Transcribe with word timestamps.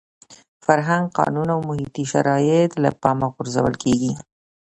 فرهنګ، 0.65 1.05
قانون 1.19 1.47
او 1.55 1.59
محیطي 1.69 2.03
شرایط 2.13 2.71
له 2.83 2.89
پامه 3.01 3.27
غورځول 3.33 3.73
کېږي. 3.83 4.13